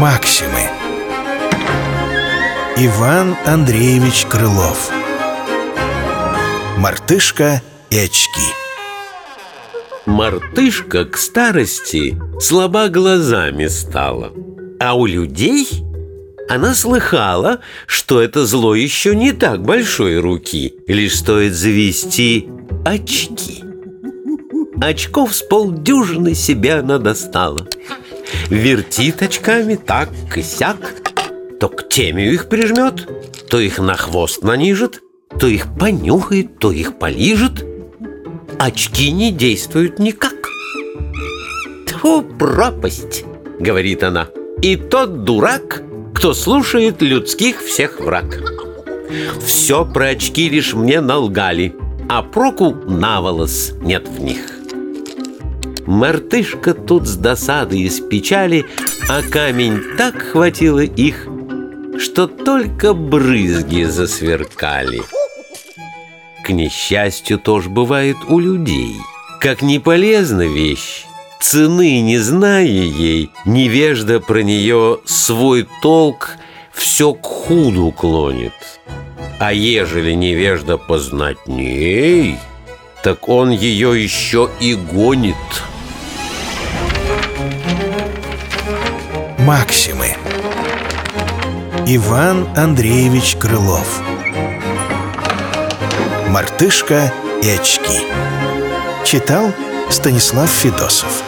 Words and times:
Максимы. 0.00 0.62
Иван 2.78 3.36
Андреевич 3.44 4.24
Крылов. 4.24 4.90
Мартышка 6.78 7.60
и 7.90 7.98
очки. 7.98 8.48
Мартышка 10.06 11.04
к 11.04 11.18
старости 11.18 12.18
слаба 12.40 12.88
глазами 12.88 13.66
стала 13.66 14.32
А 14.80 14.94
у 14.94 15.04
людей 15.04 15.68
она 16.48 16.74
слыхала, 16.74 17.60
что 17.86 18.22
это 18.22 18.46
зло 18.46 18.74
еще 18.74 19.14
не 19.14 19.32
так 19.32 19.62
большой 19.62 20.18
руки 20.18 20.76
Лишь 20.86 21.18
стоит 21.18 21.52
завести 21.52 22.48
очки. 22.86 23.62
Очков 24.80 25.34
с 25.34 25.42
полдюжины 25.42 26.34
себе 26.34 26.76
она 26.76 26.96
достала 26.96 27.68
Вертит 28.48 29.22
очками 29.22 29.76
так 29.76 30.10
и 30.36 30.42
сяк. 30.42 30.94
То 31.58 31.68
к 31.68 31.88
темию 31.88 32.32
их 32.32 32.48
прижмет, 32.48 33.08
то 33.50 33.60
их 33.60 33.78
на 33.78 33.94
хвост 33.94 34.42
нанижет 34.42 35.02
То 35.38 35.46
их 35.46 35.66
понюхает, 35.78 36.58
то 36.58 36.72
их 36.72 36.98
полижет. 36.98 37.64
Очки 38.58 39.10
не 39.10 39.30
действуют 39.30 39.98
никак. 39.98 40.34
Тьфу, 41.86 42.22
пропасть, 42.22 43.24
говорит 43.58 44.02
она. 44.02 44.28
И 44.62 44.76
тот 44.76 45.24
дурак, 45.24 45.82
кто 46.14 46.34
слушает 46.34 47.00
людских 47.00 47.62
всех 47.62 48.00
враг. 48.00 48.42
Все 49.44 49.84
про 49.84 50.08
очки 50.08 50.48
лишь 50.48 50.72
мне 50.72 51.00
налгали 51.00 51.74
А 52.08 52.22
проку 52.22 52.72
наволос 52.86 53.72
нет 53.82 54.06
в 54.06 54.20
них 54.20 54.59
Мартышка 55.90 56.72
тут 56.72 57.08
с 57.08 57.16
досады 57.16 57.80
и 57.80 57.90
с 57.90 57.98
печали, 57.98 58.64
а 59.08 59.22
камень 59.22 59.82
так 59.98 60.22
хватило 60.22 60.84
их, 60.84 61.26
что 61.98 62.28
только 62.28 62.94
брызги 62.94 63.82
засверкали. 63.82 65.02
К 66.44 66.50
несчастью 66.50 67.40
тоже 67.40 67.70
бывает 67.70 68.16
у 68.28 68.38
людей. 68.38 68.94
Как 69.40 69.62
не 69.62 69.80
полезна 69.80 70.46
вещь, 70.46 71.06
цены 71.40 72.00
не 72.02 72.18
зная 72.18 72.62
ей, 72.62 73.30
невежда 73.44 74.20
про 74.20 74.44
нее 74.44 75.00
свой 75.06 75.66
толк 75.82 76.36
все 76.72 77.14
к 77.14 77.26
худу 77.26 77.90
клонит. 77.90 78.52
А 79.40 79.52
ежели 79.52 80.12
невежда 80.12 80.78
познатней, 80.78 82.38
так 83.02 83.28
он 83.28 83.50
ее 83.50 84.00
еще 84.00 84.48
и 84.60 84.76
гонит. 84.76 85.34
Максимы. 89.40 90.16
Иван 91.86 92.46
Андреевич 92.58 93.36
Крылов. 93.36 94.02
Мартышка 96.28 97.10
и 97.42 97.48
очки 97.48 98.00
Читал 99.02 99.52
Станислав 99.88 100.50
Федосов 100.50 101.22